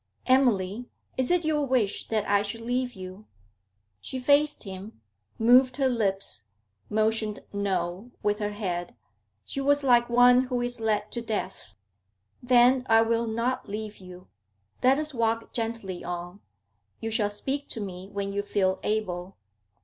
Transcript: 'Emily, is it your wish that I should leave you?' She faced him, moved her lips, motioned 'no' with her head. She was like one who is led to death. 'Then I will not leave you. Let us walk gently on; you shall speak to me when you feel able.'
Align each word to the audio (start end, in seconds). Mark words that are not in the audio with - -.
'Emily, 0.25 0.89
is 1.15 1.29
it 1.29 1.45
your 1.45 1.67
wish 1.67 2.07
that 2.07 2.27
I 2.27 2.41
should 2.41 2.61
leave 2.61 2.93
you?' 2.95 3.27
She 3.99 4.17
faced 4.17 4.63
him, 4.63 4.99
moved 5.37 5.77
her 5.77 5.87
lips, 5.87 6.45
motioned 6.89 7.41
'no' 7.53 8.09
with 8.23 8.39
her 8.39 8.53
head. 8.53 8.95
She 9.45 9.61
was 9.61 9.83
like 9.83 10.09
one 10.09 10.45
who 10.45 10.59
is 10.61 10.79
led 10.79 11.11
to 11.11 11.21
death. 11.21 11.75
'Then 12.41 12.83
I 12.89 13.03
will 13.03 13.27
not 13.27 13.69
leave 13.69 13.97
you. 13.99 14.27
Let 14.81 14.97
us 14.97 15.13
walk 15.13 15.53
gently 15.53 16.03
on; 16.03 16.39
you 16.99 17.11
shall 17.11 17.29
speak 17.29 17.67
to 17.67 17.79
me 17.79 18.09
when 18.11 18.33
you 18.33 18.41
feel 18.41 18.79
able.' 18.81 19.37